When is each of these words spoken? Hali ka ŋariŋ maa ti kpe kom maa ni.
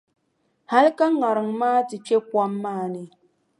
Hali 0.71 0.91
ka 0.97 1.05
ŋariŋ 1.19 1.47
maa 1.59 1.79
ti 1.89 1.97
kpe 2.05 2.17
kom 2.29 2.51
maa 2.63 2.85
ni. 2.93 3.03